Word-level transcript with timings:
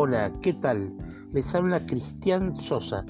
Hola, 0.00 0.32
¿qué 0.42 0.52
tal? 0.52 0.94
Les 1.32 1.52
habla 1.56 1.84
Cristian 1.84 2.54
Sosa, 2.54 3.04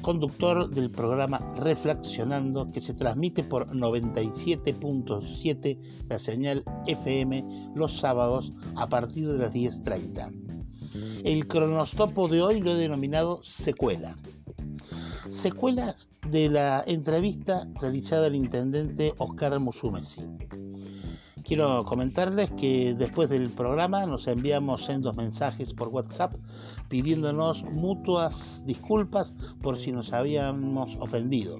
conductor 0.00 0.70
del 0.70 0.88
programa 0.88 1.40
Reflexionando 1.56 2.70
que 2.72 2.80
se 2.80 2.94
transmite 2.94 3.42
por 3.42 3.66
97.7 3.66 6.06
la 6.08 6.20
señal 6.20 6.62
FM 6.86 7.72
los 7.74 7.98
sábados 7.98 8.52
a 8.76 8.86
partir 8.86 9.26
de 9.26 9.38
las 9.38 9.52
10.30. 9.52 11.24
El 11.24 11.48
cronostopo 11.48 12.28
de 12.28 12.42
hoy 12.42 12.60
lo 12.60 12.70
he 12.70 12.76
denominado 12.76 13.42
secuela. 13.42 14.14
Secuelas 15.30 16.08
de 16.30 16.48
la 16.48 16.84
entrevista 16.86 17.66
realizada 17.80 18.28
al 18.28 18.36
intendente 18.36 19.14
Oscar 19.18 19.58
Musumesi. 19.58 20.22
Quiero 21.50 21.84
comentarles 21.84 22.48
que 22.52 22.94
después 22.94 23.28
del 23.28 23.50
programa 23.50 24.06
nos 24.06 24.28
enviamos 24.28 24.88
dos 25.00 25.16
mensajes 25.16 25.74
por 25.74 25.88
WhatsApp 25.88 26.32
pidiéndonos 26.88 27.64
mutuas 27.64 28.64
disculpas 28.66 29.34
por 29.60 29.76
si 29.76 29.90
nos 29.90 30.12
habíamos 30.12 30.94
ofendido. 31.00 31.58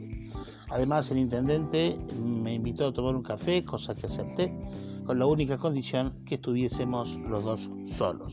Además, 0.68 1.10
el 1.10 1.18
intendente 1.18 1.98
me 2.16 2.55
invitó 2.55 2.87
a 2.87 2.92
tomar 2.92 3.16
un 3.16 3.24
café, 3.24 3.65
cosa 3.65 3.96
que 3.96 4.06
acepté, 4.06 4.55
con 5.05 5.18
la 5.18 5.27
única 5.27 5.59
condición 5.59 6.12
que 6.24 6.37
estuviésemos 6.37 7.16
los 7.29 7.43
dos 7.43 7.68
solos. 7.98 8.32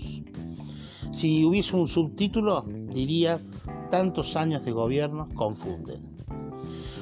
Si 1.12 1.44
hubiese 1.44 1.76
un 1.76 1.88
subtítulo, 1.88 2.66
diría, 2.68 3.40
tantos 3.90 4.36
años 4.36 4.64
de 4.64 4.74
gobierno 4.74 5.28
confunden. 5.34 6.04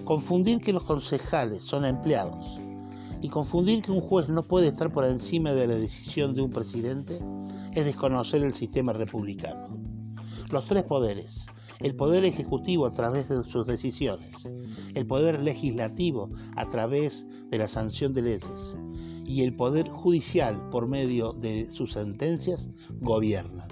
Confundir 0.05 0.61
que 0.61 0.72
los 0.72 0.83
concejales 0.83 1.66
son 1.66 1.83
empleados 1.83 2.61
y 3.25 3.29
confundir 3.29 3.81
que 3.81 3.91
un 3.91 4.02
juez 4.02 4.29
no 4.29 4.43
puede 4.43 4.67
estar 4.67 4.93
por 4.93 5.03
encima 5.03 5.52
de 5.52 5.66
la 5.66 5.73
decisión 5.73 6.35
de 6.35 6.43
un 6.43 6.52
presidente 6.52 7.20
es 7.73 7.83
desconocer 7.83 8.44
el 8.44 8.53
sistema 8.53 8.94
republicano. 8.94 9.80
Los 10.52 10.67
tres 10.67 10.83
poderes, 10.83 11.47
el 11.80 11.95
poder 11.95 12.23
ejecutivo 12.23 12.85
a 12.85 12.94
través 12.94 13.27
de 13.27 13.44
sus 13.45 13.66
decisiones, 13.66 14.47
el 14.94 15.08
poder 15.08 15.41
legislativo 15.41 16.30
a 16.55 16.69
través 16.69 17.25
de 17.50 17.58
la 17.58 17.67
sanción 17.67 18.13
de 18.13 18.22
leyes 18.22 18.77
y 19.25 19.41
el 19.41 19.55
poder 19.55 19.89
judicial 19.89 20.69
por 20.69 20.88
medio 20.88 21.33
de 21.33 21.72
sus 21.72 21.94
sentencias, 21.94 22.69
gobiernan. 23.00 23.67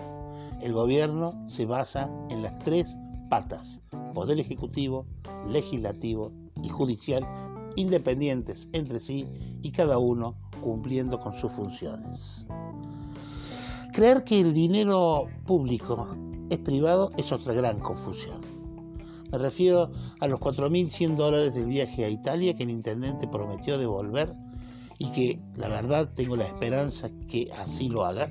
El 0.64 0.74
gobierno 0.74 1.48
se 1.48 1.68
basa 1.68 2.10
en 2.32 2.42
las 2.42 2.58
tres 2.58 2.98
patas, 3.30 3.80
poder 4.16 4.40
ejecutivo, 4.40 5.06
legislativo 5.48 6.32
y 6.64 6.70
judicial 6.70 7.24
independientes 7.76 8.68
entre 8.74 9.00
sí 9.00 9.28
y 9.62 9.72
cada 9.72 9.98
uno 9.98 10.36
cumpliendo 10.62 11.20
con 11.20 11.34
sus 11.34 11.52
funciones. 11.52 12.46
Creer 13.92 14.24
que 14.24 14.40
el 14.40 14.54
dinero 14.54 15.28
público 15.46 16.16
es 16.50 16.60
privado 16.60 17.12
es 17.18 17.32
otra 17.32 17.54
gran 17.54 17.80
confusión. 17.80 18.42
Me 19.32 19.38
refiero 19.38 19.92
a 20.20 20.28
los 20.28 20.40
4.100 20.40 21.16
dólares 21.16 21.56
del 21.56 21.66
viaje 21.66 22.06
a 22.06 22.10
Italia 22.10 22.54
que 22.54 22.64
el 22.64 22.70
intendente 22.70 23.28
prometió 23.28 23.78
devolver 23.78 24.34
y 25.00 25.12
que 25.12 25.40
la 25.56 25.68
verdad 25.68 26.10
tengo 26.16 26.36
la 26.36 26.46
esperanza 26.46 27.10
que 27.28 27.52
así 27.52 27.90
lo 27.90 28.06
haga 28.06 28.30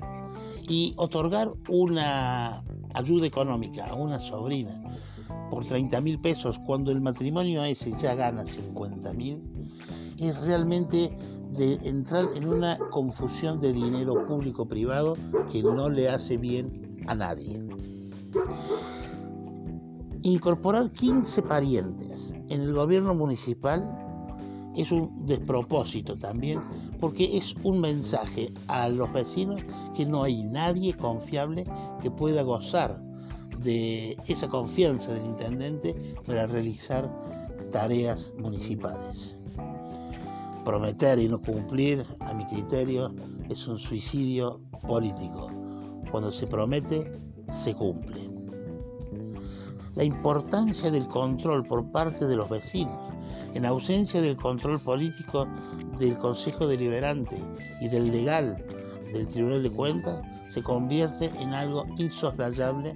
y 0.67 0.93
otorgar 0.97 1.51
una 1.69 2.63
ayuda 2.93 3.27
económica 3.27 3.85
a 3.87 3.95
una 3.95 4.19
sobrina 4.19 4.81
por 5.49 5.65
30 5.65 6.01
mil 6.01 6.19
pesos 6.19 6.57
cuando 6.65 6.91
el 6.91 7.01
matrimonio 7.01 7.63
ese 7.63 7.91
ya 7.99 8.15
gana 8.15 8.45
50 8.45 9.13
mil, 9.13 9.41
es 10.17 10.37
realmente 10.39 11.15
de 11.51 11.73
entrar 11.83 12.25
en 12.35 12.47
una 12.47 12.77
confusión 12.91 13.59
de 13.61 13.73
dinero 13.73 14.25
público-privado 14.27 15.15
que 15.51 15.61
no 15.61 15.89
le 15.89 16.09
hace 16.09 16.37
bien 16.37 16.97
a 17.07 17.13
nadie. 17.13 17.59
Incorporar 20.23 20.91
15 20.91 21.41
parientes 21.43 22.33
en 22.49 22.61
el 22.61 22.73
gobierno 22.73 23.13
municipal 23.13 23.87
es 24.75 24.91
un 24.91 25.25
despropósito 25.25 26.17
también 26.17 26.61
porque 27.03 27.35
es 27.35 27.53
un 27.65 27.81
mensaje 27.81 28.53
a 28.69 28.87
los 28.87 29.11
vecinos 29.11 29.61
que 29.93 30.05
no 30.05 30.23
hay 30.23 30.41
nadie 30.41 30.93
confiable 30.93 31.65
que 32.01 32.09
pueda 32.09 32.43
gozar 32.43 32.97
de 33.59 34.17
esa 34.29 34.47
confianza 34.47 35.11
del 35.11 35.25
intendente 35.25 36.15
para 36.25 36.47
realizar 36.47 37.11
tareas 37.73 38.33
municipales. 38.37 39.37
Prometer 40.63 41.19
y 41.19 41.27
no 41.27 41.41
cumplir, 41.41 42.05
a 42.21 42.33
mi 42.33 42.45
criterio, 42.45 43.13
es 43.49 43.67
un 43.67 43.79
suicidio 43.79 44.61
político. 44.87 45.51
Cuando 46.09 46.31
se 46.31 46.47
promete, 46.47 47.11
se 47.51 47.75
cumple. 47.75 48.29
La 49.95 50.05
importancia 50.05 50.89
del 50.89 51.09
control 51.09 51.65
por 51.65 51.91
parte 51.91 52.27
de 52.27 52.37
los 52.37 52.49
vecinos, 52.49 53.12
en 53.53 53.65
ausencia 53.65 54.21
del 54.21 54.35
control 54.35 54.79
político 54.79 55.47
del 55.99 56.17
Consejo 56.17 56.67
Deliberante 56.67 57.37
y 57.81 57.87
del 57.87 58.11
legal 58.11 58.63
del 59.11 59.27
Tribunal 59.27 59.63
de 59.63 59.69
Cuentas, 59.69 60.21
se 60.49 60.61
convierte 60.61 61.31
en 61.39 61.53
algo 61.53 61.85
insoslayable 61.97 62.93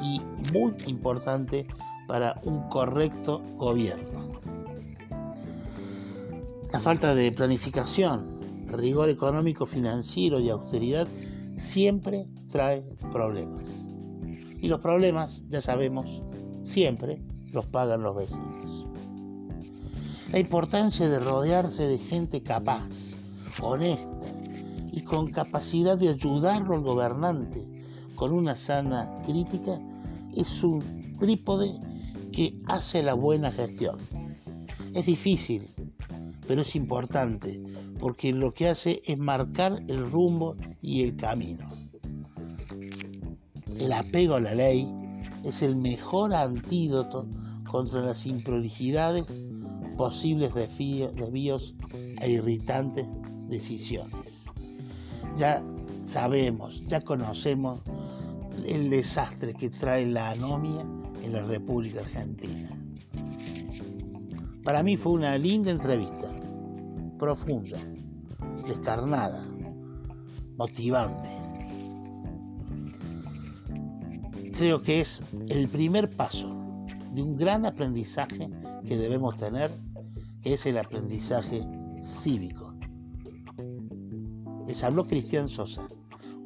y 0.00 0.20
muy 0.52 0.74
importante 0.86 1.66
para 2.06 2.40
un 2.44 2.68
correcto 2.68 3.42
gobierno. 3.56 4.40
La 6.72 6.80
falta 6.80 7.14
de 7.14 7.32
planificación, 7.32 8.66
rigor 8.66 9.08
económico, 9.08 9.66
financiero 9.66 10.40
y 10.40 10.50
austeridad 10.50 11.06
siempre 11.58 12.26
trae 12.50 12.82
problemas. 13.12 13.68
Y 14.60 14.68
los 14.68 14.80
problemas, 14.80 15.42
ya 15.48 15.60
sabemos, 15.60 16.22
siempre 16.64 17.22
los 17.52 17.66
pagan 17.66 18.02
los 18.02 18.16
vecinos. 18.16 18.75
La 20.32 20.40
importancia 20.40 21.08
de 21.08 21.20
rodearse 21.20 21.86
de 21.86 21.98
gente 21.98 22.42
capaz, 22.42 22.88
honesta 23.62 24.26
y 24.92 25.02
con 25.02 25.30
capacidad 25.30 25.96
de 25.96 26.08
ayudarlo 26.08 26.74
al 26.74 26.82
gobernante 26.82 27.64
con 28.16 28.32
una 28.32 28.56
sana 28.56 29.14
crítica 29.24 29.78
es 30.34 30.64
un 30.64 31.14
trípode 31.18 31.78
que 32.32 32.58
hace 32.66 33.04
la 33.04 33.14
buena 33.14 33.52
gestión. 33.52 33.98
Es 34.94 35.06
difícil, 35.06 35.68
pero 36.48 36.62
es 36.62 36.74
importante, 36.74 37.62
porque 38.00 38.32
lo 38.32 38.52
que 38.52 38.68
hace 38.68 39.02
es 39.04 39.16
marcar 39.16 39.80
el 39.86 40.10
rumbo 40.10 40.56
y 40.82 41.02
el 41.02 41.16
camino. 41.16 41.68
El 43.78 43.92
apego 43.92 44.34
a 44.34 44.40
la 44.40 44.54
ley 44.54 44.92
es 45.44 45.62
el 45.62 45.76
mejor 45.76 46.34
antídoto 46.34 47.26
contra 47.70 48.00
las 48.00 48.26
improlijidades, 48.26 49.26
posibles 49.96 50.54
desvíos 50.54 51.74
e 52.20 52.30
irritantes 52.30 53.06
decisiones. 53.48 54.44
Ya 55.36 55.62
sabemos, 56.04 56.82
ya 56.86 57.00
conocemos 57.00 57.80
el 58.64 58.90
desastre 58.90 59.54
que 59.54 59.70
trae 59.70 60.06
la 60.06 60.30
anomia 60.30 60.84
en 61.22 61.32
la 61.32 61.42
República 61.42 62.00
Argentina. 62.00 62.70
Para 64.64 64.82
mí 64.82 64.96
fue 64.96 65.12
una 65.12 65.38
linda 65.38 65.70
entrevista, 65.70 66.32
profunda, 67.18 67.78
descarnada, 68.66 69.46
motivante. 70.56 71.28
Creo 74.56 74.80
que 74.80 75.00
es 75.00 75.20
el 75.48 75.68
primer 75.68 76.10
paso 76.10 76.48
de 77.12 77.22
un 77.22 77.36
gran 77.36 77.64
aprendizaje 77.66 78.48
que 78.86 78.96
debemos 78.96 79.36
tener, 79.36 79.70
es 80.54 80.66
el 80.66 80.78
aprendizaje 80.78 81.64
cívico. 82.02 82.74
Les 84.66 84.82
habló 84.82 85.06
Cristian 85.06 85.48
Sosa 85.48 85.86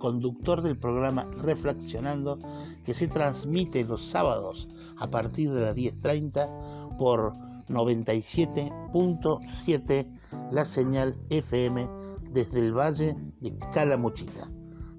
conductor 0.00 0.62
del 0.62 0.76
programa 0.76 1.30
Reflexionando, 1.42 2.40
que 2.84 2.94
se 2.94 3.06
transmite 3.06 3.84
los 3.84 4.04
sábados 4.04 4.66
a 4.98 5.08
partir 5.08 5.52
de 5.52 5.60
las 5.60 5.76
10.30 5.76 6.96
por 6.98 7.32
97.7 7.69 10.06
la 10.50 10.64
señal 10.64 11.14
FM 11.28 11.88
desde 12.32 12.58
el 12.58 12.76
Valle 12.76 13.14
de 13.40 13.56
Calamuchita. 13.72 14.50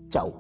Chau. 0.07 0.33